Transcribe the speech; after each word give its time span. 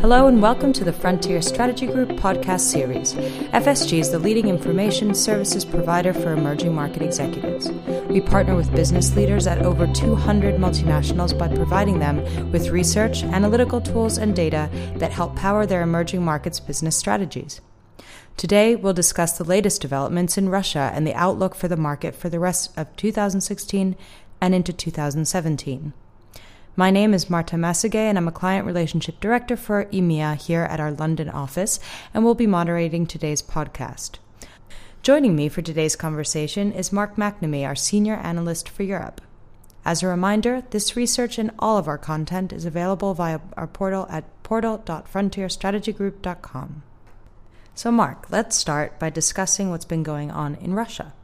Hello 0.00 0.26
and 0.26 0.42
welcome 0.42 0.74
to 0.74 0.84
the 0.84 0.92
Frontier 0.92 1.40
Strategy 1.40 1.86
Group 1.86 2.10
podcast 2.10 2.60
series. 2.60 3.14
FSG 3.14 4.00
is 4.00 4.10
the 4.10 4.18
leading 4.18 4.48
information 4.48 5.14
services 5.14 5.64
provider 5.64 6.12
for 6.12 6.34
emerging 6.34 6.74
market 6.74 7.00
executives. 7.00 7.70
We 8.10 8.20
partner 8.20 8.54
with 8.54 8.70
business 8.74 9.16
leaders 9.16 9.46
at 9.46 9.62
over 9.62 9.86
200 9.86 10.56
multinationals 10.56 11.38
by 11.38 11.48
providing 11.48 11.98
them 11.98 12.18
with 12.52 12.68
research, 12.68 13.22
analytical 13.22 13.80
tools, 13.80 14.18
and 14.18 14.36
data 14.36 14.68
that 14.96 15.12
help 15.12 15.34
power 15.34 15.64
their 15.64 15.80
emerging 15.80 16.22
markets 16.22 16.60
business 16.60 16.94
strategies. 16.94 17.62
Today, 18.40 18.72
we'll 18.74 18.94
discuss 18.94 19.36
the 19.36 19.44
latest 19.44 19.82
developments 19.82 20.38
in 20.38 20.48
Russia 20.48 20.90
and 20.94 21.06
the 21.06 21.12
outlook 21.12 21.54
for 21.54 21.68
the 21.68 21.76
market 21.76 22.14
for 22.14 22.30
the 22.30 22.40
rest 22.40 22.70
of 22.74 22.96
2016 22.96 23.94
and 24.40 24.54
into 24.54 24.72
2017. 24.72 25.92
My 26.74 26.90
name 26.90 27.12
is 27.12 27.28
Marta 27.28 27.56
Masage, 27.56 27.96
and 27.96 28.16
I'm 28.16 28.28
a 28.28 28.32
Client 28.32 28.64
Relationship 28.64 29.20
Director 29.20 29.58
for 29.58 29.84
EMEA 29.92 30.40
here 30.40 30.62
at 30.62 30.80
our 30.80 30.90
London 30.90 31.28
office, 31.28 31.80
and 32.14 32.24
will 32.24 32.34
be 32.34 32.46
moderating 32.46 33.04
today's 33.04 33.42
podcast. 33.42 34.12
Joining 35.02 35.36
me 35.36 35.50
for 35.50 35.60
today's 35.60 35.94
conversation 35.94 36.72
is 36.72 36.94
Mark 36.94 37.16
McNamee, 37.16 37.66
our 37.66 37.76
Senior 37.76 38.14
Analyst 38.14 38.70
for 38.70 38.84
Europe. 38.84 39.20
As 39.84 40.02
a 40.02 40.06
reminder, 40.06 40.62
this 40.70 40.96
research 40.96 41.36
and 41.36 41.50
all 41.58 41.76
of 41.76 41.86
our 41.86 41.98
content 41.98 42.54
is 42.54 42.64
available 42.64 43.12
via 43.12 43.40
our 43.58 43.66
portal 43.66 44.06
at 44.08 44.24
portal.frontierstrategygroup.com. 44.42 46.84
So, 47.80 47.90
Mark, 47.90 48.26
let's 48.30 48.58
start 48.58 48.98
by 48.98 49.08
discussing 49.08 49.70
what's 49.70 49.86
been 49.86 50.02
going 50.02 50.30
on 50.30 50.54
in 50.56 50.74
Russia. 50.74 51.14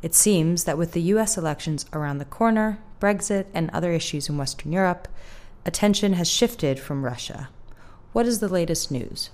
It 0.00 0.14
seems 0.14 0.64
that 0.64 0.78
with 0.78 0.92
the 0.92 1.12
US 1.12 1.36
elections 1.36 1.84
around 1.92 2.16
the 2.16 2.24
corner, 2.24 2.78
Brexit, 3.02 3.44
and 3.52 3.68
other 3.68 3.92
issues 3.92 4.30
in 4.30 4.38
Western 4.38 4.72
Europe, 4.72 5.08
attention 5.66 6.14
has 6.14 6.26
shifted 6.26 6.80
from 6.80 7.04
Russia. 7.04 7.50
What 8.14 8.24
is 8.24 8.38
the 8.38 8.48
latest 8.48 8.90
news? 8.90 9.28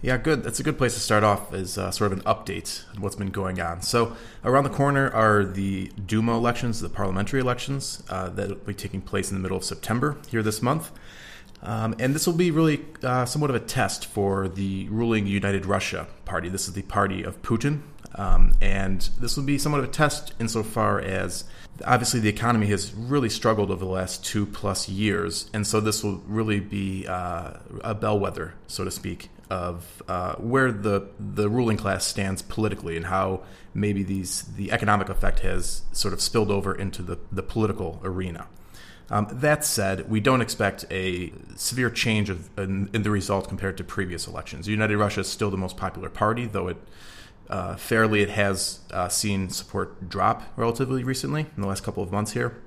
Yeah, 0.00 0.18
good. 0.18 0.44
That's 0.44 0.60
a 0.60 0.62
good 0.62 0.78
place 0.78 0.94
to 0.94 1.00
start 1.00 1.24
off 1.24 1.52
as 1.52 1.76
uh, 1.76 1.90
sort 1.90 2.12
of 2.12 2.18
an 2.18 2.24
update 2.26 2.84
on 2.94 3.02
what's 3.02 3.16
been 3.16 3.32
going 3.32 3.60
on. 3.60 3.82
So, 3.82 4.16
around 4.44 4.62
the 4.62 4.70
corner 4.70 5.10
are 5.10 5.44
the 5.44 5.90
Duma 6.06 6.36
elections, 6.36 6.80
the 6.80 6.88
parliamentary 6.88 7.40
elections 7.40 8.04
uh, 8.08 8.28
that 8.28 8.50
will 8.50 8.54
be 8.54 8.72
taking 8.72 9.00
place 9.00 9.32
in 9.32 9.36
the 9.36 9.42
middle 9.42 9.56
of 9.56 9.64
September 9.64 10.16
here 10.30 10.44
this 10.44 10.62
month. 10.62 10.92
Um, 11.62 11.96
and 11.98 12.14
this 12.14 12.26
will 12.26 12.34
be 12.34 12.50
really 12.50 12.84
uh, 13.02 13.24
somewhat 13.24 13.50
of 13.50 13.56
a 13.56 13.60
test 13.60 14.06
for 14.06 14.48
the 14.48 14.88
ruling 14.88 15.26
United 15.26 15.66
Russia 15.66 16.06
party. 16.24 16.48
This 16.48 16.68
is 16.68 16.74
the 16.74 16.82
party 16.82 17.22
of 17.22 17.42
Putin. 17.42 17.80
Um, 18.14 18.52
and 18.60 19.08
this 19.20 19.36
will 19.36 19.44
be 19.44 19.58
somewhat 19.58 19.78
of 19.78 19.84
a 19.84 19.92
test 19.92 20.34
insofar 20.40 21.00
as 21.00 21.44
obviously 21.84 22.20
the 22.20 22.28
economy 22.28 22.66
has 22.66 22.92
really 22.94 23.28
struggled 23.28 23.70
over 23.70 23.84
the 23.84 23.90
last 23.90 24.24
two 24.24 24.46
plus 24.46 24.88
years, 24.88 25.48
and 25.52 25.66
so 25.66 25.80
this 25.80 26.02
will 26.02 26.22
really 26.26 26.60
be 26.60 27.06
uh, 27.06 27.52
a 27.82 27.94
bellwether, 27.94 28.54
so 28.66 28.84
to 28.84 28.90
speak, 28.90 29.30
of 29.50 30.02
uh, 30.08 30.34
where 30.36 30.72
the 30.72 31.08
the 31.18 31.48
ruling 31.48 31.76
class 31.76 32.06
stands 32.06 32.42
politically 32.42 32.96
and 32.96 33.06
how 33.06 33.42
maybe 33.74 34.02
these 34.02 34.42
the 34.56 34.72
economic 34.72 35.08
effect 35.08 35.40
has 35.40 35.82
sort 35.92 36.12
of 36.12 36.20
spilled 36.20 36.50
over 36.50 36.74
into 36.74 37.02
the, 37.02 37.18
the 37.30 37.42
political 37.42 38.00
arena. 38.02 38.46
Um, 39.10 39.26
that 39.30 39.64
said, 39.64 40.10
we 40.10 40.20
don't 40.20 40.42
expect 40.42 40.84
a 40.90 41.32
severe 41.56 41.88
change 41.88 42.28
of, 42.28 42.50
in, 42.58 42.90
in, 42.92 43.02
the 43.02 43.10
result 43.10 43.48
compared 43.48 43.78
to 43.78 43.84
previous 43.84 44.26
elections. 44.26 44.68
United 44.68 44.98
Russia 44.98 45.20
is 45.20 45.28
still 45.28 45.50
the 45.50 45.56
most 45.56 45.78
popular 45.78 46.10
party, 46.10 46.44
though 46.44 46.68
it 46.68 46.76
uh, 47.48 47.76
fairly, 47.76 48.20
it 48.20 48.28
has 48.30 48.80
uh, 48.92 49.08
seen 49.08 49.48
support 49.48 50.08
drop 50.08 50.42
relatively 50.56 51.02
recently 51.02 51.46
in 51.56 51.62
the 51.62 51.68
last 51.68 51.82
couple 51.82 52.02
of 52.02 52.12
months 52.12 52.32
here. 52.32 52.58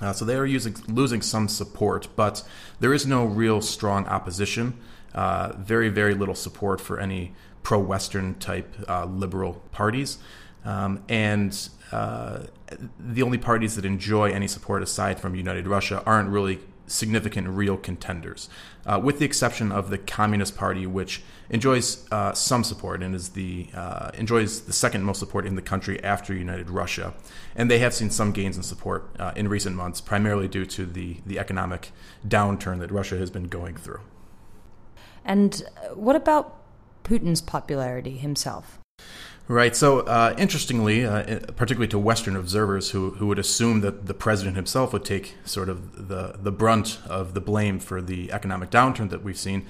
Uh, 0.00 0.12
so 0.12 0.24
they 0.24 0.36
are 0.36 0.46
using, 0.46 0.76
losing 0.86 1.22
some 1.22 1.48
support, 1.48 2.08
but 2.14 2.46
there 2.78 2.92
is 2.92 3.06
no 3.06 3.24
real 3.24 3.60
strong 3.60 4.06
opposition. 4.06 4.78
Uh, 5.14 5.52
very, 5.56 5.88
very 5.88 6.14
little 6.14 6.34
support 6.34 6.80
for 6.80 7.00
any 7.00 7.32
pro 7.62 7.78
Western 7.78 8.34
type 8.34 8.74
uh, 8.88 9.06
liberal 9.06 9.54
parties. 9.72 10.18
Um, 10.68 11.02
and 11.08 11.68
uh, 11.92 12.40
the 13.00 13.22
only 13.22 13.38
parties 13.38 13.74
that 13.76 13.86
enjoy 13.86 14.30
any 14.30 14.46
support 14.46 14.82
aside 14.82 15.18
from 15.18 15.34
United 15.34 15.66
Russia 15.66 16.02
aren't 16.04 16.28
really 16.28 16.58
significant 16.86 17.48
real 17.48 17.78
contenders, 17.78 18.50
uh, 18.84 19.00
with 19.02 19.18
the 19.18 19.24
exception 19.24 19.72
of 19.72 19.88
the 19.88 19.96
Communist 19.96 20.58
Party, 20.58 20.86
which 20.86 21.22
enjoys 21.48 22.06
uh, 22.12 22.34
some 22.34 22.64
support 22.64 23.02
and 23.02 23.14
is 23.14 23.30
the 23.30 23.68
uh, 23.74 24.10
enjoys 24.12 24.60
the 24.62 24.74
second 24.74 25.04
most 25.04 25.20
support 25.20 25.46
in 25.46 25.54
the 25.54 25.62
country 25.62 26.04
after 26.04 26.34
United 26.34 26.68
Russia, 26.68 27.14
and 27.56 27.70
they 27.70 27.78
have 27.78 27.94
seen 27.94 28.10
some 28.10 28.32
gains 28.32 28.58
in 28.58 28.62
support 28.62 29.08
uh, 29.18 29.32
in 29.36 29.48
recent 29.48 29.74
months, 29.74 30.02
primarily 30.02 30.48
due 30.48 30.66
to 30.66 30.84
the 30.84 31.16
the 31.24 31.38
economic 31.38 31.92
downturn 32.26 32.78
that 32.80 32.90
Russia 32.90 33.16
has 33.16 33.30
been 33.30 33.44
going 33.44 33.74
through. 33.74 34.00
And 35.24 35.62
uh, 35.78 35.94
what 35.94 36.14
about 36.14 36.56
Putin's 37.04 37.40
popularity 37.40 38.18
himself? 38.18 38.78
Right. 39.50 39.74
So, 39.74 40.00
uh, 40.00 40.34
interestingly, 40.36 41.06
uh, 41.06 41.40
particularly 41.56 41.88
to 41.88 41.98
Western 41.98 42.36
observers 42.36 42.90
who, 42.90 43.12
who 43.12 43.28
would 43.28 43.38
assume 43.38 43.80
that 43.80 44.04
the 44.04 44.12
president 44.12 44.56
himself 44.56 44.92
would 44.92 45.06
take 45.06 45.36
sort 45.46 45.70
of 45.70 46.08
the, 46.08 46.34
the 46.38 46.52
brunt 46.52 46.98
of 47.08 47.32
the 47.32 47.40
blame 47.40 47.78
for 47.78 48.02
the 48.02 48.30
economic 48.30 48.70
downturn 48.70 49.08
that 49.08 49.24
we've 49.24 49.38
seen, 49.38 49.64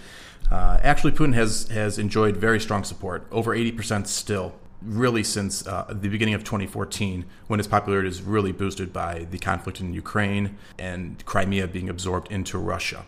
uh, 0.51 0.79
actually, 0.83 1.13
Putin 1.13 1.35
has, 1.35 1.69
has 1.69 1.99
enjoyed 1.99 2.37
very 2.37 2.59
strong 2.59 2.83
support, 2.83 3.27
over 3.31 3.55
80% 3.55 4.07
still, 4.07 4.55
really 4.81 5.23
since 5.23 5.67
uh, 5.67 5.85
the 5.89 6.09
beginning 6.09 6.35
of 6.35 6.43
2014, 6.43 7.25
when 7.49 7.59
his 7.59 7.67
popularity 7.67 8.09
is 8.09 8.23
really 8.23 8.53
boosted 8.53 8.93
by 8.93 9.27
the 9.31 9.39
conflict 9.39 9.81
in 9.81 9.93
Ukraine 9.93 10.57
and 10.79 11.25
Crimea 11.27 11.69
being 11.69 11.89
absorbed 11.89 12.33
into 12.33 12.59
Russia. 12.59 13.05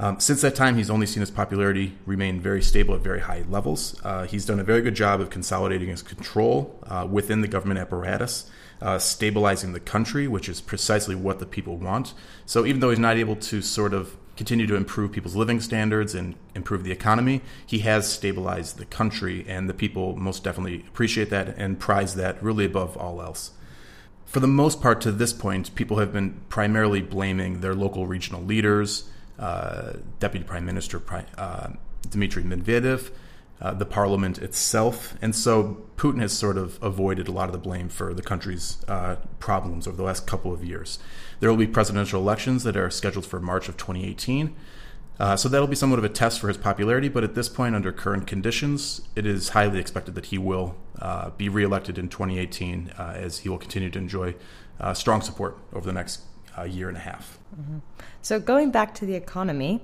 Um, 0.00 0.20
since 0.20 0.42
that 0.42 0.54
time, 0.54 0.76
he's 0.76 0.90
only 0.90 1.06
seen 1.06 1.20
his 1.20 1.30
popularity 1.30 1.98
remain 2.06 2.40
very 2.40 2.62
stable 2.62 2.94
at 2.94 3.00
very 3.00 3.20
high 3.20 3.44
levels. 3.48 4.00
Uh, 4.04 4.26
he's 4.26 4.46
done 4.46 4.60
a 4.60 4.64
very 4.64 4.80
good 4.80 4.94
job 4.94 5.20
of 5.20 5.28
consolidating 5.28 5.88
his 5.88 6.02
control 6.02 6.78
uh, 6.86 7.06
within 7.10 7.40
the 7.40 7.48
government 7.48 7.80
apparatus, 7.80 8.48
uh, 8.80 8.98
stabilizing 8.98 9.72
the 9.72 9.80
country, 9.80 10.28
which 10.28 10.48
is 10.48 10.60
precisely 10.60 11.16
what 11.16 11.40
the 11.40 11.46
people 11.46 11.76
want. 11.76 12.14
So 12.46 12.64
even 12.64 12.80
though 12.80 12.90
he's 12.90 12.98
not 13.00 13.16
able 13.16 13.34
to 13.36 13.60
sort 13.60 13.92
of 13.92 14.16
continue 14.36 14.68
to 14.68 14.76
improve 14.76 15.10
people's 15.10 15.34
living 15.34 15.60
standards 15.60 16.14
and 16.14 16.36
improve 16.54 16.84
the 16.84 16.92
economy, 16.92 17.40
he 17.66 17.80
has 17.80 18.08
stabilized 18.08 18.78
the 18.78 18.84
country, 18.84 19.44
and 19.48 19.68
the 19.68 19.74
people 19.74 20.14
most 20.14 20.44
definitely 20.44 20.84
appreciate 20.86 21.28
that 21.30 21.48
and 21.58 21.80
prize 21.80 22.14
that 22.14 22.40
really 22.40 22.64
above 22.64 22.96
all 22.96 23.20
else. 23.20 23.50
For 24.26 24.38
the 24.38 24.46
most 24.46 24.80
part, 24.80 25.00
to 25.00 25.10
this 25.10 25.32
point, 25.32 25.74
people 25.74 25.98
have 25.98 26.12
been 26.12 26.40
primarily 26.48 27.02
blaming 27.02 27.62
their 27.62 27.74
local 27.74 28.06
regional 28.06 28.42
leaders 28.42 29.10
Deputy 29.38 30.44
Prime 30.44 30.64
Minister 30.64 31.00
uh, 31.36 31.70
Dmitry 32.10 32.42
Medvedev, 32.42 33.10
uh, 33.60 33.74
the 33.74 33.86
parliament 33.86 34.38
itself. 34.38 35.16
And 35.20 35.34
so 35.34 35.84
Putin 35.96 36.20
has 36.20 36.32
sort 36.32 36.56
of 36.56 36.78
avoided 36.82 37.28
a 37.28 37.32
lot 37.32 37.48
of 37.48 37.52
the 37.52 37.58
blame 37.58 37.88
for 37.88 38.14
the 38.14 38.22
country's 38.22 38.84
uh, 38.88 39.16
problems 39.38 39.86
over 39.86 39.96
the 39.96 40.02
last 40.02 40.26
couple 40.26 40.52
of 40.52 40.64
years. 40.64 40.98
There 41.40 41.50
will 41.50 41.56
be 41.56 41.66
presidential 41.66 42.20
elections 42.20 42.64
that 42.64 42.76
are 42.76 42.90
scheduled 42.90 43.26
for 43.26 43.40
March 43.40 43.68
of 43.68 43.76
2018. 43.76 44.54
Uh, 45.20 45.36
so 45.36 45.48
that'll 45.48 45.66
be 45.66 45.74
somewhat 45.74 45.98
of 45.98 46.04
a 46.04 46.08
test 46.08 46.38
for 46.38 46.46
his 46.46 46.56
popularity, 46.56 47.08
but 47.08 47.24
at 47.24 47.34
this 47.34 47.48
point, 47.48 47.74
under 47.74 47.90
current 47.90 48.28
conditions, 48.28 49.00
it 49.16 49.26
is 49.26 49.48
highly 49.48 49.80
expected 49.80 50.14
that 50.14 50.26
he 50.26 50.38
will 50.38 50.76
uh, 51.00 51.30
be 51.30 51.48
reelected 51.48 51.98
in 51.98 52.08
2018 52.08 52.92
as 52.96 53.38
he 53.38 53.48
will 53.48 53.58
continue 53.58 53.90
to 53.90 53.98
enjoy 53.98 54.32
strong 54.94 55.20
support 55.20 55.58
over 55.72 55.84
the 55.84 55.92
next 55.92 56.22
year 56.64 56.88
and 56.88 56.96
a 56.96 57.00
half. 57.00 57.38
Mm-hmm. 57.58 57.78
So, 58.22 58.40
going 58.40 58.70
back 58.70 58.94
to 58.96 59.06
the 59.06 59.14
economy, 59.14 59.80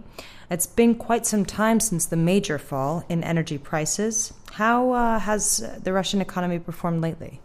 it's 0.50 0.66
been 0.66 0.94
quite 0.94 1.26
some 1.26 1.44
time 1.44 1.80
since 1.80 2.06
the 2.06 2.16
major 2.16 2.58
fall 2.58 3.04
in 3.08 3.24
energy 3.24 3.58
prices. 3.58 4.32
How 4.52 4.92
uh, 4.92 5.18
has 5.18 5.64
the 5.82 5.92
Russian 5.92 6.20
economy 6.20 6.58
performed 6.58 7.00
lately? 7.00 7.40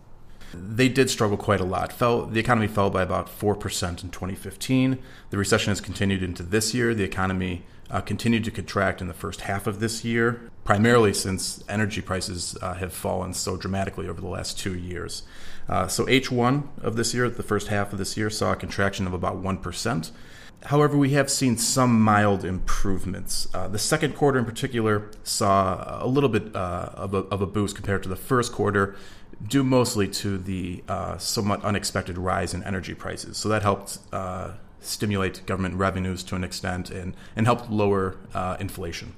They 0.53 0.89
did 0.89 1.09
struggle 1.09 1.37
quite 1.37 1.59
a 1.59 1.65
lot. 1.65 1.93
Fell, 1.93 2.25
the 2.25 2.39
economy 2.39 2.67
fell 2.67 2.89
by 2.89 3.03
about 3.03 3.27
4% 3.27 4.03
in 4.03 4.09
2015. 4.09 4.97
The 5.29 5.37
recession 5.37 5.71
has 5.71 5.79
continued 5.79 6.23
into 6.23 6.43
this 6.43 6.73
year. 6.73 6.95
The 6.95 7.03
economy 7.03 7.63
uh, 7.89 8.01
continued 8.01 8.43
to 8.45 8.51
contract 8.51 9.01
in 9.01 9.07
the 9.07 9.13
first 9.13 9.41
half 9.41 9.67
of 9.67 9.79
this 9.79 10.03
year, 10.03 10.41
primarily 10.69 11.11
since 11.11 11.63
energy 11.67 11.99
prices 11.99 12.55
uh, 12.61 12.75
have 12.75 12.93
fallen 12.93 13.33
so 13.33 13.57
dramatically 13.57 14.07
over 14.07 14.21
the 14.21 14.27
last 14.27 14.59
two 14.59 14.77
years. 14.77 15.23
Uh, 15.67 15.87
so 15.87 16.05
H1 16.05 16.61
of 16.83 16.95
this 16.95 17.11
year, 17.11 17.27
the 17.27 17.41
first 17.41 17.69
half 17.69 17.91
of 17.91 17.97
this 17.97 18.15
year, 18.15 18.29
saw 18.29 18.51
a 18.51 18.55
contraction 18.55 19.07
of 19.07 19.13
about 19.13 19.41
1%. 19.41 20.11
However, 20.65 20.95
we 20.95 21.09
have 21.13 21.31
seen 21.31 21.57
some 21.57 21.99
mild 21.99 22.45
improvements. 22.45 23.47
Uh, 23.51 23.67
the 23.67 23.79
second 23.79 24.15
quarter, 24.15 24.37
in 24.37 24.45
particular, 24.45 25.09
saw 25.23 26.03
a 26.03 26.07
little 26.07 26.29
bit 26.29 26.55
uh, 26.55 26.91
of, 26.93 27.15
a, 27.15 27.21
of, 27.31 27.41
a, 27.41 27.47
boost 27.47 27.75
compared 27.75 28.03
to 28.03 28.09
the 28.09 28.15
first 28.15 28.51
quarter, 28.51 28.95
due 29.47 29.63
mostly 29.63 30.07
to 30.07 30.37
the 30.37 30.83
uh, 30.87 31.17
somewhat 31.17 31.65
unexpected 31.65 32.15
rise 32.15 32.53
in 32.53 32.63
energy 32.63 32.93
prices. 32.93 33.37
So 33.37 33.49
that 33.49 33.63
helped 33.63 33.97
uh, 34.13 34.51
stimulate 34.81 35.43
government 35.47 35.77
revenues 35.77 36.21
to 36.25 36.35
an 36.35 36.43
extent 36.43 36.91
and, 36.91 37.15
and 37.35 37.47
helped 37.47 37.71
lower 37.71 38.17
inflation. 38.59 39.15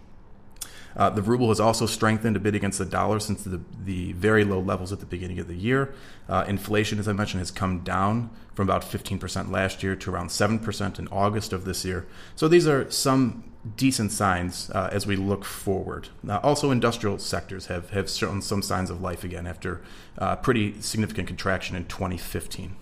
Uh, 0.95 1.09
the 1.09 1.21
ruble 1.21 1.49
has 1.49 1.59
also 1.59 1.85
strengthened 1.85 2.35
a 2.35 2.39
bit 2.39 2.55
against 2.55 2.77
the 2.77 2.85
dollar 2.85 3.19
since 3.19 3.43
the, 3.43 3.61
the 3.83 4.13
very 4.13 4.43
low 4.43 4.59
levels 4.59 4.91
at 4.91 4.99
the 4.99 5.05
beginning 5.05 5.39
of 5.39 5.47
the 5.47 5.55
year. 5.55 5.93
Uh, 6.27 6.45
inflation, 6.47 6.99
as 6.99 7.07
I 7.07 7.13
mentioned, 7.13 7.39
has 7.39 7.51
come 7.51 7.79
down 7.79 8.29
from 8.53 8.67
about 8.67 8.83
15% 8.83 9.51
last 9.51 9.83
year 9.83 9.95
to 9.95 10.11
around 10.11 10.27
7% 10.27 10.99
in 10.99 11.07
August 11.07 11.53
of 11.53 11.65
this 11.65 11.85
year. 11.85 12.05
So 12.35 12.47
these 12.47 12.67
are 12.67 12.89
some 12.91 13.43
decent 13.75 14.11
signs 14.11 14.69
uh, 14.71 14.89
as 14.91 15.05
we 15.05 15.15
look 15.15 15.45
forward. 15.45 16.09
also, 16.27 16.71
industrial 16.71 17.19
sectors 17.19 17.67
have, 17.67 17.91
have 17.91 18.09
shown 18.09 18.41
some 18.41 18.61
signs 18.61 18.89
of 18.89 19.01
life 19.01 19.23
again 19.23 19.45
after 19.45 19.81
uh, 20.17 20.35
pretty 20.35 20.81
significant 20.81 21.27
contraction 21.27 21.75
in 21.75 21.85
2015. 21.85 22.75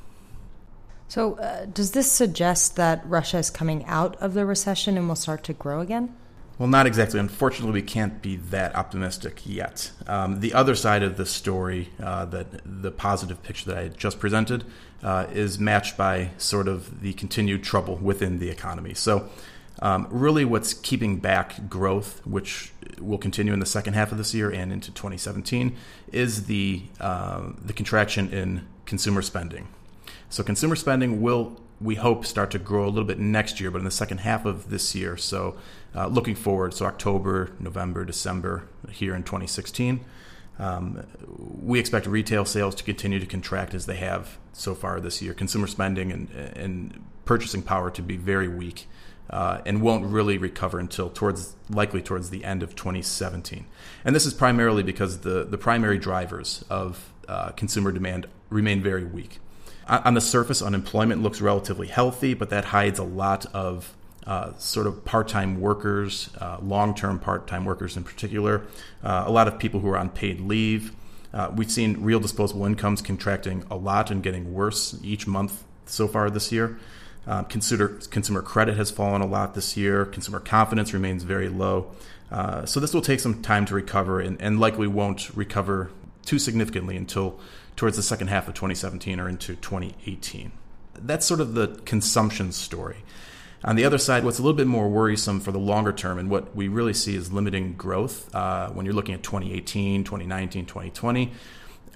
So, 1.07 1.39
uh, 1.39 1.65
does 1.65 1.91
this 1.91 2.11
suggest 2.11 2.75
that 2.75 3.01
Russia 3.05 3.39
is 3.39 3.49
coming 3.49 3.83
out 3.85 4.15
of 4.17 4.35
the 4.35 4.45
recession 4.45 4.95
and 4.95 5.07
will 5.07 5.15
start 5.15 5.43
to 5.45 5.53
grow 5.53 5.81
again? 5.81 6.15
Well, 6.59 6.67
not 6.67 6.85
exactly. 6.85 7.21
Unfortunately, 7.21 7.71
we 7.71 7.81
can't 7.81 8.21
be 8.21 8.35
that 8.35 8.75
optimistic 8.75 9.41
yet. 9.45 9.91
Um, 10.07 10.41
the 10.41 10.53
other 10.53 10.75
side 10.75 11.03
of 11.03 11.15
the 11.15 11.25
story, 11.25 11.87
uh, 12.03 12.25
that 12.25 12.47
the 12.65 12.91
positive 12.91 13.41
picture 13.41 13.65
that 13.71 13.77
I 13.77 13.87
just 13.87 14.19
presented, 14.19 14.65
uh, 15.01 15.27
is 15.31 15.57
matched 15.57 15.95
by 15.95 16.31
sort 16.37 16.67
of 16.67 16.99
the 16.99 17.13
continued 17.13 17.63
trouble 17.63 17.95
within 17.95 18.39
the 18.39 18.49
economy. 18.49 18.93
So, 18.93 19.29
um, 19.81 20.07
really, 20.11 20.43
what's 20.43 20.73
keeping 20.73 21.19
back 21.19 21.69
growth, 21.69 22.21
which 22.27 22.73
will 22.99 23.17
continue 23.17 23.53
in 23.53 23.61
the 23.61 23.65
second 23.65 23.93
half 23.93 24.11
of 24.11 24.17
this 24.17 24.33
year 24.33 24.49
and 24.49 24.73
into 24.73 24.91
2017, 24.91 25.77
is 26.11 26.47
the 26.47 26.83
uh, 26.99 27.53
the 27.63 27.71
contraction 27.71 28.27
in 28.33 28.67
consumer 28.85 29.21
spending. 29.21 29.69
So 30.29 30.43
consumer 30.43 30.75
spending 30.75 31.21
will, 31.21 31.59
we 31.81 31.95
hope, 31.95 32.25
start 32.25 32.51
to 32.51 32.59
grow 32.59 32.85
a 32.85 32.89
little 32.89 33.05
bit 33.05 33.19
next 33.19 33.59
year, 33.59 33.71
but 33.71 33.79
in 33.79 33.85
the 33.85 33.91
second 33.91 34.19
half 34.19 34.45
of 34.45 34.69
this 34.69 34.93
year. 34.95 35.15
So 35.15 35.55
uh, 35.95 36.07
looking 36.07 36.35
forward, 36.35 36.73
so 36.73 36.85
October, 36.85 37.51
November, 37.59 38.03
December 38.03 38.67
here 38.89 39.15
in 39.15 39.23
2016. 39.23 40.03
Um, 40.57 41.05
we 41.37 41.79
expect 41.79 42.05
retail 42.05 42.43
sales 42.43 42.75
to 42.75 42.83
continue 42.83 43.19
to 43.19 43.25
contract 43.25 43.73
as 43.73 43.85
they 43.85 43.95
have 43.95 44.37
so 44.51 44.75
far 44.75 44.99
this 44.99 45.21
year. 45.21 45.33
Consumer 45.33 45.67
spending 45.67 46.11
and, 46.11 46.29
and 46.31 47.05
purchasing 47.23 47.61
power 47.61 47.89
to 47.91 48.01
be 48.01 48.17
very 48.17 48.47
weak. 48.47 48.87
Uh, 49.29 49.61
and 49.63 49.79
won't 49.83 50.03
really 50.03 50.39
recover 50.39 50.79
until 50.79 51.07
towards 51.07 51.55
likely 51.69 52.01
towards 52.01 52.31
the 52.31 52.43
end 52.43 52.63
of 52.63 52.75
2017. 52.75 53.67
And 54.03 54.15
this 54.15 54.25
is 54.25 54.33
primarily 54.33 54.81
because 54.81 55.19
the 55.19 55.43
the 55.43 55.55
primary 55.55 55.99
drivers 55.99 56.65
of 56.67 57.13
uh, 57.27 57.49
consumer 57.49 57.91
demand 57.91 58.25
remain 58.49 58.81
very 58.81 59.05
weak 59.05 59.37
on 59.89 60.13
the 60.13 60.21
surface, 60.21 60.61
unemployment 60.61 61.23
looks 61.23 61.41
relatively 61.41 61.87
healthy, 61.87 62.33
but 62.33 62.49
that 62.51 62.65
hides 62.65 62.99
a 62.99 63.03
lot 63.03 63.45
of 63.53 63.95
uh, 64.25 64.55
sort 64.57 64.85
of 64.85 65.03
part-time 65.05 65.59
workers, 65.59 66.29
uh, 66.39 66.57
long-term 66.61 67.19
part-time 67.19 67.65
workers 67.65 67.97
in 67.97 68.03
particular, 68.03 68.61
uh, 69.03 69.23
a 69.25 69.31
lot 69.31 69.47
of 69.47 69.57
people 69.57 69.79
who 69.79 69.89
are 69.89 69.97
on 69.97 70.09
paid 70.09 70.39
leave. 70.39 70.93
Uh, 71.33 71.51
we've 71.55 71.71
seen 71.71 72.01
real 72.01 72.19
disposable 72.19 72.65
incomes 72.65 73.01
contracting 73.01 73.63
a 73.71 73.75
lot 73.75 74.11
and 74.11 74.21
getting 74.21 74.53
worse 74.53 74.99
each 75.03 75.25
month 75.27 75.63
so 75.85 76.07
far 76.07 76.29
this 76.29 76.51
year. 76.51 76.77
Uh, 77.27 77.43
consumer, 77.43 77.87
consumer 78.09 78.41
credit 78.41 78.77
has 78.77 78.89
fallen 78.89 79.21
a 79.21 79.25
lot 79.25 79.53
this 79.53 79.77
year. 79.77 80.05
Consumer 80.05 80.39
confidence 80.39 80.93
remains 80.93 81.23
very 81.23 81.49
low. 81.49 81.91
Uh, 82.31 82.65
so 82.65 82.79
this 82.79 82.93
will 82.93 83.01
take 83.01 83.19
some 83.19 83.41
time 83.41 83.65
to 83.65 83.73
recover 83.73 84.19
and, 84.19 84.39
and 84.41 84.59
likely 84.59 84.87
won't 84.87 85.35
recover 85.35 85.89
too 86.25 86.39
significantly 86.39 86.95
until 86.95 87.39
towards 87.79 87.95
the 87.95 88.03
second 88.03 88.27
half 88.27 88.45
of 88.49 88.53
2017 88.55 89.21
or 89.21 89.29
into 89.29 89.55
2018. 89.55 90.51
That's 90.95 91.25
sort 91.25 91.39
of 91.39 91.53
the 91.53 91.79
consumption 91.85 92.51
story. 92.51 92.97
On 93.63 93.77
the 93.77 93.85
other 93.85 93.97
side, 93.97 94.25
what's 94.25 94.37
a 94.37 94.41
little 94.41 94.57
bit 94.57 94.67
more 94.67 94.89
worrisome 94.89 95.39
for 95.39 95.53
the 95.53 95.59
longer 95.59 95.93
term 95.93 96.19
and 96.19 96.29
what 96.29 96.53
we 96.53 96.67
really 96.67 96.93
see 96.93 97.15
is 97.15 97.31
limiting 97.31 97.75
growth 97.75 98.35
uh, 98.35 98.67
when 98.71 98.85
you're 98.85 98.93
looking 98.93 99.15
at 99.15 99.23
2018, 99.23 100.03
2019, 100.03 100.65
2020 100.65 101.31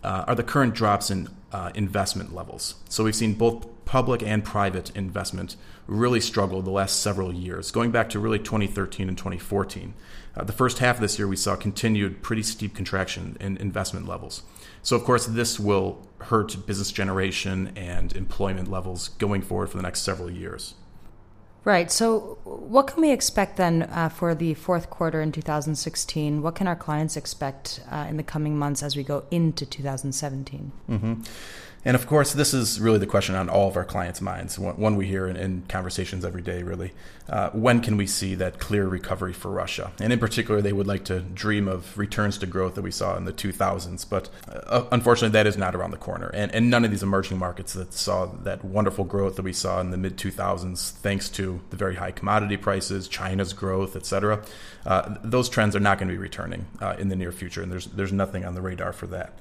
uh, 0.05 0.23
are 0.25 0.35
the 0.35 0.43
current 0.43 0.73
drops 0.73 1.11
in 1.11 1.27
uh, 1.51 1.71
investment 1.75 2.33
levels. 2.33 2.75
So 2.87 3.03
we've 3.03 3.13
seen 3.13 3.33
both 3.33 3.67
public 3.83 4.23
and 4.23 4.41
private 4.41 4.89
investment 4.95 5.57
really 5.85 6.21
struggle 6.21 6.61
the 6.61 6.71
last 6.71 7.01
several 7.01 7.33
years, 7.33 7.71
going 7.71 7.91
back 7.91 8.09
to 8.11 8.19
really 8.19 8.39
2013 8.39 9.09
and 9.09 9.17
2014. 9.17 9.93
Uh, 10.35 10.43
the 10.43 10.53
first 10.53 10.79
half 10.79 10.95
of 10.95 11.01
this 11.01 11.19
year, 11.19 11.27
we 11.27 11.35
saw 11.35 11.55
continued 11.55 12.21
pretty 12.23 12.43
steep 12.43 12.75
contraction 12.75 13.37
in 13.39 13.57
investment 13.57 14.07
levels. 14.07 14.43
So, 14.81 14.95
of 14.95 15.03
course, 15.03 15.25
this 15.25 15.59
will 15.59 16.07
hurt 16.19 16.65
business 16.65 16.91
generation 16.91 17.71
and 17.75 18.15
employment 18.15 18.69
levels 18.69 19.09
going 19.09 19.41
forward 19.41 19.69
for 19.69 19.77
the 19.77 19.83
next 19.83 20.01
several 20.01 20.31
years. 20.31 20.75
Right. 21.65 21.89
So, 21.89 22.39
what 22.43 22.87
can 22.87 23.01
we 23.01 23.11
expect 23.11 23.55
then 23.55 23.83
uh, 23.83 24.09
for 24.09 24.35
the 24.35 24.53
fourth 24.55 24.89
quarter 24.89 25.21
in 25.21 25.31
2016? 25.31 26.41
What 26.41 26.55
can 26.55 26.67
our 26.67 26.75
clients 26.75 27.15
expect 27.15 27.79
uh, 27.89 28.07
in 28.09 28.17
the 28.17 28.23
coming 28.23 28.57
months 28.57 28.83
as 28.83 28.97
we 28.97 29.03
go 29.03 29.23
into 29.31 29.65
2017? 29.65 30.71
Mm-hmm. 30.89 31.21
And 31.85 31.95
of 31.95 32.07
course, 32.07 32.31
this 32.31 32.53
is 32.53 32.79
really 32.79 32.99
the 32.99 33.07
question 33.07 33.35
on 33.35 33.49
all 33.49 33.67
of 33.67 33.75
our 33.75 33.83
clients' 33.83 34.21
minds, 34.21 34.57
one 34.57 34.95
we 34.95 35.05
hear 35.05 35.27
in, 35.27 35.35
in 35.35 35.63
conversations 35.67 36.23
every 36.23 36.41
day, 36.41 36.63
really. 36.63 36.93
Uh, 37.27 37.49
when 37.49 37.81
can 37.81 37.97
we 37.97 38.07
see 38.07 38.35
that 38.35 38.57
clear 38.57 38.87
recovery 38.87 39.33
for 39.33 39.51
Russia? 39.51 39.91
And 39.99 40.13
in 40.13 40.19
particular, 40.19 40.61
they 40.61 40.71
would 40.71 40.87
like 40.87 41.03
to 41.05 41.19
dream 41.19 41.67
of 41.67 41.97
returns 41.97 42.37
to 42.37 42.45
growth 42.45 42.75
that 42.75 42.83
we 42.83 42.91
saw 42.91 43.17
in 43.17 43.25
the 43.25 43.33
2000s. 43.33 44.09
But 44.09 44.29
uh, 44.47 44.85
unfortunately, 44.93 45.33
that 45.33 45.45
is 45.45 45.57
not 45.57 45.75
around 45.75 45.91
the 45.91 45.97
corner. 45.97 46.29
And, 46.33 46.53
and 46.55 46.69
none 46.69 46.85
of 46.85 46.91
these 46.91 47.03
emerging 47.03 47.37
markets 47.37 47.73
that 47.73 47.93
saw 47.93 48.27
that 48.27 48.63
wonderful 48.63 49.03
growth 49.03 49.35
that 49.35 49.43
we 49.43 49.53
saw 49.53 49.81
in 49.81 49.91
the 49.91 49.97
mid 49.97 50.17
2000s, 50.17 50.91
thanks 50.91 51.27
to 51.31 51.59
the 51.69 51.77
very 51.77 51.95
high 51.95 52.11
commodity 52.11 52.55
prices, 52.55 53.09
China's 53.09 53.51
growth, 53.51 53.97
et 53.97 54.05
cetera, 54.05 54.41
uh, 54.85 55.15
those 55.21 55.49
trends 55.49 55.75
are 55.75 55.81
not 55.81 55.97
going 55.97 56.07
to 56.07 56.13
be 56.13 56.17
returning 56.17 56.65
uh, 56.81 56.95
in 56.97 57.09
the 57.09 57.15
near 57.15 57.33
future. 57.33 57.61
And 57.61 57.69
there's, 57.69 57.87
there's 57.87 58.13
nothing 58.13 58.45
on 58.45 58.55
the 58.55 58.61
radar 58.61 58.93
for 58.93 59.07
that. 59.07 59.33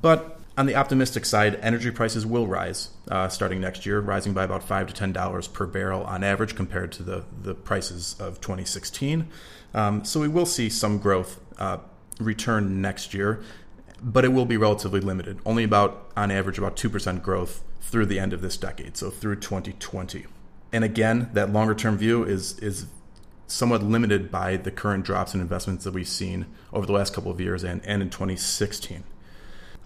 But 0.00 0.40
on 0.56 0.66
the 0.66 0.76
optimistic 0.76 1.24
side, 1.24 1.58
energy 1.62 1.90
prices 1.90 2.24
will 2.24 2.46
rise 2.46 2.90
uh, 3.10 3.28
starting 3.28 3.60
next 3.60 3.84
year, 3.86 4.00
rising 4.00 4.32
by 4.32 4.44
about 4.44 4.62
five 4.62 4.86
to 4.86 4.94
ten 4.94 5.12
dollars 5.12 5.48
per 5.48 5.66
barrel 5.66 6.04
on 6.04 6.22
average 6.22 6.54
compared 6.54 6.92
to 6.92 7.02
the 7.02 7.24
the 7.42 7.54
prices 7.54 8.16
of 8.20 8.40
2016. 8.40 9.28
Um, 9.74 10.04
so 10.04 10.20
we 10.20 10.28
will 10.28 10.46
see 10.46 10.68
some 10.70 10.98
growth 10.98 11.40
uh, 11.58 11.78
return 12.20 12.80
next 12.80 13.14
year, 13.14 13.42
but 14.00 14.24
it 14.24 14.28
will 14.28 14.46
be 14.46 14.56
relatively 14.56 15.00
limited. 15.00 15.38
Only 15.44 15.64
about 15.64 16.10
on 16.16 16.30
average 16.30 16.58
about 16.58 16.76
two 16.76 16.88
percent 16.88 17.22
growth 17.22 17.64
through 17.80 18.06
the 18.06 18.20
end 18.20 18.32
of 18.32 18.40
this 18.40 18.56
decade, 18.56 18.96
so 18.96 19.10
through 19.10 19.36
2020. 19.36 20.26
And 20.72 20.84
again, 20.84 21.30
that 21.32 21.52
longer 21.52 21.74
term 21.74 21.98
view 21.98 22.22
is 22.22 22.58
is 22.60 22.86
somewhat 23.46 23.82
limited 23.82 24.30
by 24.30 24.56
the 24.56 24.70
current 24.70 25.04
drops 25.04 25.34
in 25.34 25.40
investments 25.40 25.84
that 25.84 25.92
we've 25.92 26.08
seen 26.08 26.46
over 26.72 26.86
the 26.86 26.92
last 26.92 27.12
couple 27.12 27.30
of 27.30 27.40
years 27.40 27.62
and, 27.62 27.84
and 27.84 28.02
in 28.02 28.08
2016. 28.08 29.04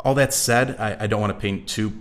All 0.00 0.14
that 0.14 0.32
said, 0.32 0.76
I, 0.78 1.04
I 1.04 1.06
don't 1.06 1.20
want 1.20 1.34
to 1.34 1.40
paint 1.40 1.68
too 1.68 1.92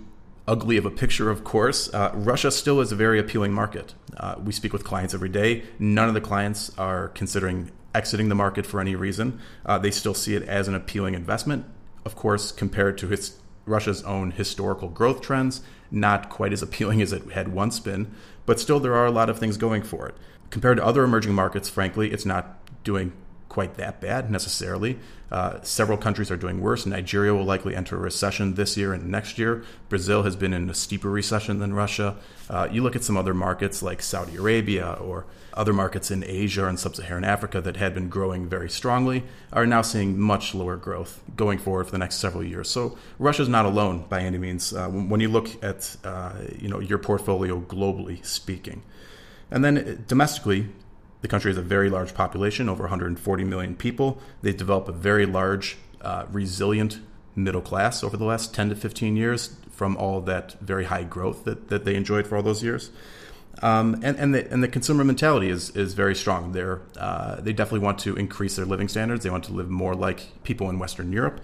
ugly 0.46 0.76
of 0.76 0.86
a 0.86 0.90
picture, 0.90 1.30
of 1.30 1.44
course. 1.44 1.92
Uh, 1.92 2.10
Russia 2.14 2.50
still 2.50 2.80
is 2.80 2.90
a 2.90 2.96
very 2.96 3.18
appealing 3.18 3.52
market. 3.52 3.94
Uh, 4.16 4.36
we 4.42 4.52
speak 4.52 4.72
with 4.72 4.82
clients 4.82 5.14
every 5.14 5.28
day. 5.28 5.64
None 5.78 6.08
of 6.08 6.14
the 6.14 6.20
clients 6.20 6.76
are 6.78 7.08
considering 7.08 7.70
exiting 7.94 8.28
the 8.28 8.34
market 8.34 8.64
for 8.64 8.80
any 8.80 8.94
reason. 8.94 9.40
Uh, 9.66 9.78
they 9.78 9.90
still 9.90 10.14
see 10.14 10.34
it 10.34 10.42
as 10.44 10.68
an 10.68 10.74
appealing 10.74 11.14
investment. 11.14 11.66
Of 12.04 12.16
course, 12.16 12.52
compared 12.52 12.96
to 12.98 13.08
his, 13.08 13.36
Russia's 13.66 14.02
own 14.04 14.30
historical 14.30 14.88
growth 14.88 15.20
trends, 15.20 15.60
not 15.90 16.30
quite 16.30 16.52
as 16.52 16.62
appealing 16.62 17.02
as 17.02 17.12
it 17.12 17.32
had 17.32 17.48
once 17.48 17.78
been, 17.78 18.14
but 18.46 18.58
still 18.58 18.80
there 18.80 18.94
are 18.94 19.06
a 19.06 19.10
lot 19.10 19.28
of 19.28 19.38
things 19.38 19.56
going 19.56 19.82
for 19.82 20.08
it. 20.08 20.14
Compared 20.50 20.78
to 20.78 20.84
other 20.84 21.04
emerging 21.04 21.34
markets, 21.34 21.68
frankly, 21.68 22.10
it's 22.10 22.24
not 22.24 22.58
doing 22.84 23.12
quite 23.48 23.74
that 23.74 24.00
bad 24.00 24.30
necessarily. 24.30 24.98
Uh, 25.30 25.60
several 25.62 25.98
countries 25.98 26.30
are 26.30 26.36
doing 26.36 26.60
worse. 26.60 26.86
Nigeria 26.86 27.34
will 27.34 27.44
likely 27.44 27.74
enter 27.74 27.96
a 27.96 27.98
recession 27.98 28.54
this 28.54 28.76
year 28.76 28.92
and 28.92 29.08
next 29.08 29.38
year. 29.38 29.62
Brazil 29.88 30.22
has 30.22 30.36
been 30.36 30.54
in 30.54 30.70
a 30.70 30.74
steeper 30.74 31.10
recession 31.10 31.58
than 31.58 31.74
Russia. 31.74 32.16
Uh, 32.48 32.68
you 32.70 32.82
look 32.82 32.96
at 32.96 33.04
some 33.04 33.16
other 33.16 33.34
markets 33.34 33.82
like 33.82 34.02
Saudi 34.02 34.36
Arabia 34.36 34.92
or 35.00 35.26
other 35.54 35.72
markets 35.72 36.10
in 36.10 36.22
Asia 36.24 36.66
and 36.66 36.78
sub 36.78 36.94
Saharan 36.94 37.24
Africa 37.24 37.60
that 37.60 37.76
had 37.76 37.92
been 37.92 38.08
growing 38.08 38.48
very 38.48 38.70
strongly 38.70 39.24
are 39.52 39.66
now 39.66 39.82
seeing 39.82 40.18
much 40.18 40.54
lower 40.54 40.76
growth 40.76 41.20
going 41.36 41.58
forward 41.58 41.84
for 41.84 41.92
the 41.92 41.98
next 41.98 42.16
several 42.16 42.44
years. 42.44 42.70
So 42.70 42.96
Russia's 43.18 43.48
not 43.48 43.66
alone 43.66 44.04
by 44.08 44.20
any 44.20 44.38
means 44.38 44.72
uh, 44.72 44.88
when 44.88 45.20
you 45.20 45.28
look 45.28 45.62
at 45.62 45.96
uh, 46.04 46.32
you 46.58 46.68
know 46.68 46.78
your 46.78 46.98
portfolio 46.98 47.60
globally 47.60 48.24
speaking. 48.24 48.82
And 49.50 49.64
then 49.64 49.78
uh, 49.78 49.96
domestically, 50.06 50.68
the 51.20 51.28
country 51.28 51.50
has 51.50 51.58
a 51.58 51.62
very 51.62 51.90
large 51.90 52.14
population, 52.14 52.68
over 52.68 52.84
140 52.84 53.44
million 53.44 53.74
people. 53.74 54.20
They've 54.42 54.56
developed 54.56 54.88
a 54.88 54.92
very 54.92 55.26
large, 55.26 55.76
uh, 56.00 56.26
resilient 56.30 57.00
middle 57.34 57.60
class 57.60 58.02
over 58.02 58.16
the 58.16 58.24
last 58.24 58.54
10 58.54 58.70
to 58.70 58.76
15 58.76 59.16
years 59.16 59.56
from 59.70 59.96
all 59.96 60.20
that 60.22 60.60
very 60.60 60.84
high 60.84 61.04
growth 61.04 61.44
that, 61.44 61.68
that 61.68 61.84
they 61.84 61.94
enjoyed 61.94 62.26
for 62.26 62.36
all 62.36 62.42
those 62.42 62.62
years. 62.62 62.90
Um, 63.62 64.00
and 64.02 64.16
and 64.16 64.34
the, 64.34 64.50
and 64.52 64.62
the 64.62 64.68
consumer 64.68 65.02
mentality 65.04 65.48
is 65.48 65.70
is 65.70 65.94
very 65.94 66.14
strong. 66.14 66.56
Uh, 66.56 67.40
they 67.40 67.52
definitely 67.52 67.84
want 67.84 67.98
to 68.00 68.14
increase 68.16 68.56
their 68.56 68.64
living 68.64 68.88
standards. 68.88 69.24
They 69.24 69.30
want 69.30 69.44
to 69.44 69.52
live 69.52 69.68
more 69.68 69.94
like 69.94 70.44
people 70.44 70.70
in 70.70 70.78
Western 70.78 71.12
Europe. 71.12 71.40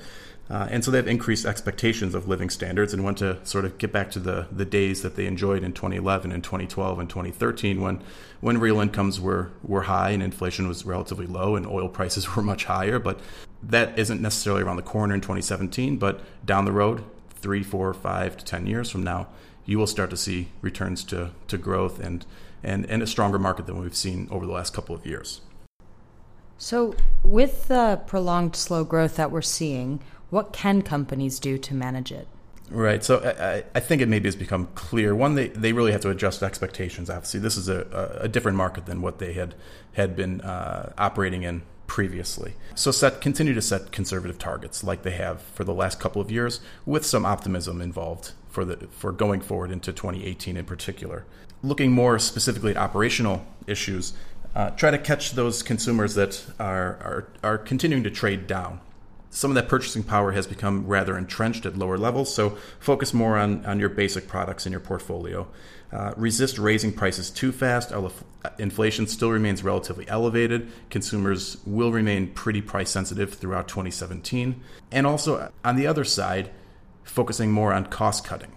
Uh, 0.50 0.68
and 0.70 0.84
so 0.84 0.90
they 0.90 0.98
have 0.98 1.08
increased 1.08 1.46
expectations 1.46 2.14
of 2.14 2.28
living 2.28 2.50
standards 2.50 2.92
and 2.92 3.02
want 3.02 3.16
to 3.16 3.38
sort 3.46 3.64
of 3.64 3.78
get 3.78 3.90
back 3.90 4.10
to 4.10 4.18
the, 4.18 4.46
the 4.52 4.64
days 4.64 5.00
that 5.00 5.16
they 5.16 5.26
enjoyed 5.26 5.64
in 5.64 5.72
2011 5.72 6.30
and 6.30 6.44
2012 6.44 6.98
and 6.98 7.08
2013 7.08 7.80
when, 7.80 8.02
when 8.40 8.58
real 8.58 8.78
incomes 8.78 9.18
were, 9.18 9.50
were 9.62 9.82
high 9.82 10.10
and 10.10 10.22
inflation 10.22 10.68
was 10.68 10.84
relatively 10.84 11.26
low 11.26 11.56
and 11.56 11.66
oil 11.66 11.88
prices 11.88 12.36
were 12.36 12.42
much 12.42 12.64
higher. 12.64 12.98
But 12.98 13.20
that 13.62 13.98
isn't 13.98 14.20
necessarily 14.20 14.62
around 14.62 14.76
the 14.76 14.82
corner 14.82 15.14
in 15.14 15.22
2017, 15.22 15.96
but 15.96 16.20
down 16.44 16.66
the 16.66 16.72
road, 16.72 17.02
three, 17.30 17.62
four, 17.62 17.94
five 17.94 18.36
to 18.36 18.44
10 18.44 18.66
years 18.66 18.90
from 18.90 19.02
now, 19.02 19.28
you 19.64 19.78
will 19.78 19.86
start 19.86 20.10
to 20.10 20.16
see 20.16 20.48
returns 20.60 21.04
to, 21.04 21.30
to 21.48 21.56
growth 21.56 21.98
and, 21.98 22.26
and, 22.62 22.84
and 22.90 23.02
a 23.02 23.06
stronger 23.06 23.38
market 23.38 23.64
than 23.64 23.80
we've 23.80 23.96
seen 23.96 24.28
over 24.30 24.44
the 24.44 24.52
last 24.52 24.74
couple 24.74 24.94
of 24.94 25.06
years. 25.06 25.40
So, 26.58 26.94
with 27.23 27.68
the 27.68 28.00
prolonged 28.06 28.56
slow 28.56 28.84
growth 28.84 29.16
that 29.16 29.30
we're 29.30 29.42
seeing, 29.42 30.00
what 30.30 30.52
can 30.52 30.82
companies 30.82 31.38
do 31.38 31.58
to 31.58 31.75
manage 31.75 32.12
it? 32.12 32.28
Right. 32.70 33.04
So 33.04 33.18
I, 33.23 33.64
I, 33.76 33.80
think 33.80 34.00
it 34.00 34.08
maybe 34.08 34.26
has 34.26 34.37
become 34.37 34.68
clear. 34.75 35.14
One, 35.14 35.34
they, 35.34 35.49
they 35.49 35.73
really 35.73 35.92
have 35.92 36.00
to 36.00 36.11
adjust 36.11 36.42
expectations. 36.42 37.11
Obviously, 37.11 37.40
this 37.40 37.56
is 37.56 37.68
a, 37.68 38.18
a 38.20 38.28
different 38.28 38.56
market 38.56 38.87
than 38.87 39.02
what 39.02 39.18
they 39.18 39.34
had 39.34 39.54
had 39.92 40.16
been 40.16 40.40
uh, 40.40 40.92
operating 40.96 41.42
in 41.42 41.62
previously. 41.87 42.54
So 42.75 42.90
set 42.90 43.20
continue 43.20 43.54
to 43.54 43.62
set 43.62 43.92
conservative 43.92 44.38
targets 44.38 44.82
like 44.82 45.02
they 45.02 45.12
have 45.12 45.42
for 45.42 45.64
the 45.64 45.75
last 45.75 46.00
couple 46.00 46.23
of 46.23 46.30
years, 46.30 46.61
with 46.87 47.04
some 47.04 47.26
optimism 47.26 47.80
involved 47.80 48.32
for 48.49 48.64
the 48.64 48.88
for 48.88 49.12
going 49.12 49.40
forward 49.40 49.70
into 49.70 49.92
2018 49.92 50.56
in 50.56 50.64
particular. 50.64 51.26
Looking 51.62 51.92
more 51.92 52.18
specifically 52.18 52.73
at 52.73 52.76
operational 52.76 53.46
issues, 53.66 54.14
uh, 54.54 54.70
try 54.70 54.90
to 54.90 54.99
catch 54.99 55.32
those 55.32 55.62
consumers 55.62 56.14
that 56.14 56.44
are, 56.58 56.96
are 57.02 57.28
are 57.42 57.58
continuing 57.58 58.04
to 58.04 58.11
trade 58.11 58.46
down 58.46 58.80
some 59.34 59.50
of 59.50 59.56
that 59.56 59.68
purchasing 59.68 60.04
power 60.04 60.30
has 60.30 60.46
become 60.46 60.87
rather 60.87 61.18
entrenched 61.18 61.66
at 61.66 61.76
lower 61.76 61.99
levels. 61.99 62.32
So 62.32 62.56
focus 62.78 63.12
more 63.12 63.37
on, 63.37 63.66
on 63.66 63.80
your 63.80 63.88
basic 63.88 64.28
products 64.28 64.64
in 64.64 64.70
your 64.70 64.80
portfolio. 64.80 65.49
Uh, 65.92 66.14
resist 66.16 66.56
raising 66.56 66.92
prices 66.92 67.30
too 67.30 67.50
fast. 67.50 67.92
Inflation 68.58 69.08
still 69.08 69.30
remains 69.30 69.64
relatively 69.64 70.06
elevated. 70.08 70.70
Consumers 70.88 71.56
will 71.66 71.90
remain 71.90 72.28
pretty 72.28 72.62
price 72.62 72.90
sensitive 72.90 73.34
throughout 73.34 73.66
2017. 73.66 74.62
And 74.92 75.04
also, 75.06 75.50
on 75.64 75.75
the 75.75 75.88
other 75.88 76.04
side, 76.04 76.50
focusing 77.02 77.50
more 77.50 77.73
on 77.73 77.87
cost 77.87 78.25
cutting. 78.25 78.52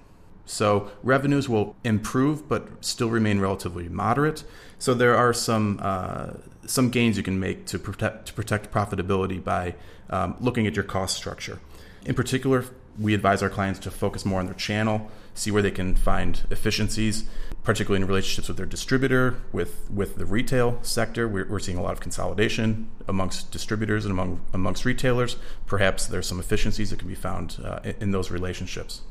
So 0.47 0.89
revenues 1.03 1.49
will 1.49 1.75
improve, 1.83 2.47
but 2.47 2.83
still 2.83 3.09
remain 3.09 3.39
relatively 3.39 3.89
moderate. 3.89 4.45
So 4.79 4.93
there 4.93 5.15
are 5.15 5.33
some 5.33 5.79
uh, 5.81 6.29
some 6.65 6.89
gains 6.89 7.17
you 7.17 7.23
can 7.23 7.39
make 7.39 7.65
to 7.67 7.77
protect 7.77 8.27
to 8.27 8.33
protect 8.33 8.71
profitability 8.71 9.43
by 9.43 9.75
um, 10.09 10.35
looking 10.39 10.65
at 10.65 10.75
your 10.75 10.85
cost 10.85 11.17
structure. 11.17 11.59
In 12.05 12.15
particular, 12.15 12.63
we 12.97 13.13
advise 13.13 13.43
our 13.43 13.49
clients 13.49 13.79
to 13.81 13.91
focus 13.91 14.25
more 14.25 14.39
on 14.39 14.45
their 14.45 14.55
channel, 14.55 15.11
see 15.33 15.51
where 15.51 15.61
they 15.61 15.71
can 15.71 15.95
find 15.95 16.41
efficiencies, 16.49 17.25
particularly 17.63 18.01
in 18.01 18.07
relationships 18.07 18.47
with 18.47 18.55
their 18.55 18.65
distributor, 18.65 19.35
with 19.51 19.91
with 19.91 20.15
the 20.15 20.25
retail 20.25 20.79
sector. 20.81 21.27
We're, 21.27 21.45
we're 21.49 21.59
seeing 21.59 21.77
a 21.77 21.83
lot 21.83 21.91
of 21.91 21.99
consolidation 21.99 22.89
amongst 23.05 23.51
distributors 23.51 24.05
and 24.05 24.13
among 24.13 24.39
amongst 24.53 24.85
retailers. 24.85 25.35
Perhaps 25.65 26.05
there's 26.05 26.25
some 26.25 26.39
efficiencies 26.39 26.91
that 26.91 26.99
can 26.99 27.09
be 27.09 27.15
found 27.15 27.57
uh, 27.61 27.81
in, 27.83 27.95
in 27.99 28.11
those 28.11 28.31
relationships 28.31 29.01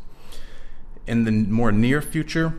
in 1.06 1.24
the 1.24 1.32
more 1.32 1.72
near 1.72 2.02
future, 2.02 2.54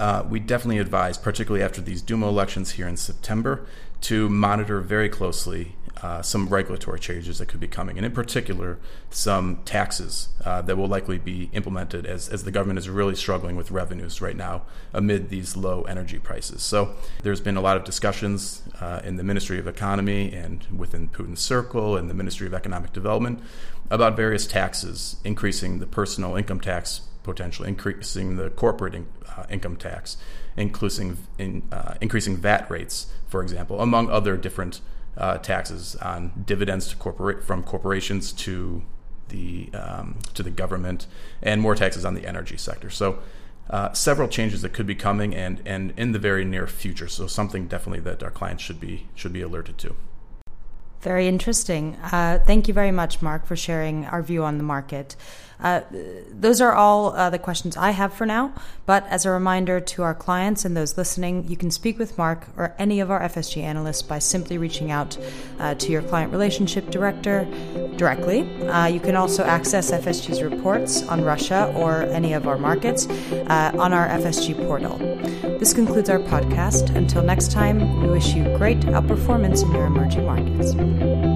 uh, 0.00 0.24
we 0.28 0.40
definitely 0.40 0.78
advise, 0.78 1.18
particularly 1.18 1.64
after 1.64 1.80
these 1.80 2.02
Duma 2.02 2.28
elections 2.28 2.72
here 2.72 2.88
in 2.88 2.96
September, 2.96 3.66
to 4.02 4.28
monitor 4.28 4.80
very 4.80 5.08
closely 5.08 5.76
uh, 6.02 6.20
some 6.20 6.48
regulatory 6.48 6.98
changes 6.98 7.38
that 7.38 7.46
could 7.46 7.60
be 7.60 7.68
coming, 7.68 7.96
and 7.96 8.04
in 8.04 8.10
particular, 8.10 8.80
some 9.10 9.60
taxes 9.64 10.30
uh, 10.44 10.60
that 10.62 10.76
will 10.76 10.88
likely 10.88 11.18
be 11.18 11.48
implemented 11.52 12.04
as, 12.04 12.28
as 12.28 12.42
the 12.42 12.50
government 12.50 12.78
is 12.78 12.88
really 12.88 13.14
struggling 13.14 13.54
with 13.54 13.70
revenues 13.70 14.20
right 14.20 14.36
now 14.36 14.62
amid 14.92 15.28
these 15.28 15.56
low 15.56 15.82
energy 15.82 16.18
prices. 16.18 16.62
So, 16.62 16.96
there's 17.22 17.40
been 17.40 17.56
a 17.56 17.60
lot 17.60 17.76
of 17.76 17.84
discussions 17.84 18.62
uh, 18.80 19.00
in 19.04 19.14
the 19.14 19.22
Ministry 19.22 19.60
of 19.60 19.68
Economy 19.68 20.32
and 20.32 20.66
within 20.76 21.06
Putin's 21.06 21.40
circle 21.40 21.96
and 21.96 22.10
the 22.10 22.14
Ministry 22.14 22.48
of 22.48 22.54
Economic 22.54 22.92
Development 22.92 23.38
about 23.88 24.16
various 24.16 24.46
taxes, 24.46 25.16
increasing 25.22 25.78
the 25.78 25.86
personal 25.86 26.34
income 26.34 26.60
tax 26.60 27.02
potentially 27.22 27.68
increasing 27.68 28.36
the 28.36 28.50
corporate 28.50 28.94
in, 28.94 29.06
uh, 29.36 29.44
income 29.48 29.76
tax, 29.76 30.16
increasing 30.56 31.16
in, 31.38 31.62
uh, 31.72 31.94
increasing 32.00 32.36
VAT 32.36 32.70
rates, 32.70 33.12
for 33.26 33.42
example, 33.42 33.80
among 33.80 34.10
other 34.10 34.36
different 34.36 34.80
uh, 35.16 35.38
taxes 35.38 35.96
on 35.96 36.44
dividends 36.46 36.88
to 36.88 36.96
corporate 36.96 37.44
from 37.44 37.62
corporations 37.62 38.32
to 38.32 38.82
the 39.28 39.70
um, 39.72 40.18
to 40.34 40.42
the 40.42 40.50
government, 40.50 41.06
and 41.42 41.60
more 41.60 41.74
taxes 41.74 42.04
on 42.04 42.14
the 42.14 42.26
energy 42.26 42.56
sector. 42.56 42.90
So. 42.90 43.18
Uh, 43.70 43.92
several 43.92 44.26
changes 44.26 44.60
that 44.60 44.70
could 44.70 44.86
be 44.86 44.94
coming 44.94 45.34
and, 45.34 45.62
and 45.64 45.94
in 45.96 46.10
the 46.10 46.18
very 46.18 46.44
near 46.44 46.66
future. 46.66 47.06
So 47.06 47.28
something 47.28 47.68
definitely 47.68 48.00
that 48.00 48.22
our 48.22 48.30
clients 48.30 48.62
should 48.62 48.80
be 48.80 49.06
should 49.14 49.32
be 49.32 49.40
alerted 49.40 49.78
to. 49.78 49.94
Very 51.02 51.26
interesting. 51.26 51.96
Uh, 51.96 52.38
thank 52.46 52.68
you 52.68 52.74
very 52.74 52.92
much, 52.92 53.22
Mark, 53.22 53.44
for 53.44 53.56
sharing 53.56 54.06
our 54.06 54.22
view 54.22 54.44
on 54.44 54.56
the 54.56 54.64
market. 54.64 55.16
Uh, 55.62 55.80
those 56.30 56.60
are 56.60 56.72
all 56.72 57.14
uh, 57.14 57.30
the 57.30 57.38
questions 57.38 57.76
I 57.76 57.92
have 57.92 58.12
for 58.12 58.26
now. 58.26 58.52
But 58.84 59.06
as 59.06 59.24
a 59.24 59.30
reminder 59.30 59.80
to 59.80 60.02
our 60.02 60.14
clients 60.14 60.64
and 60.64 60.76
those 60.76 60.98
listening, 60.98 61.48
you 61.48 61.56
can 61.56 61.70
speak 61.70 61.98
with 61.98 62.18
Mark 62.18 62.46
or 62.56 62.74
any 62.78 63.00
of 63.00 63.10
our 63.10 63.20
FSG 63.20 63.62
analysts 63.62 64.02
by 64.02 64.18
simply 64.18 64.58
reaching 64.58 64.90
out 64.90 65.16
uh, 65.60 65.74
to 65.76 65.92
your 65.92 66.02
client 66.02 66.32
relationship 66.32 66.90
director 66.90 67.46
directly. 67.96 68.40
Uh, 68.66 68.86
you 68.86 69.00
can 69.00 69.14
also 69.14 69.44
access 69.44 69.92
FSG's 69.92 70.42
reports 70.42 71.06
on 71.06 71.22
Russia 71.22 71.72
or 71.76 72.02
any 72.02 72.32
of 72.32 72.48
our 72.48 72.58
markets 72.58 73.06
uh, 73.08 73.72
on 73.78 73.92
our 73.92 74.08
FSG 74.08 74.56
portal. 74.66 74.98
This 75.58 75.72
concludes 75.72 76.10
our 76.10 76.18
podcast. 76.18 76.94
Until 76.96 77.22
next 77.22 77.52
time, 77.52 78.00
we 78.00 78.08
wish 78.08 78.34
you 78.34 78.42
great 78.56 78.80
outperformance 78.80 79.62
in 79.62 79.72
your 79.72 79.86
emerging 79.86 80.26
markets. 80.26 81.31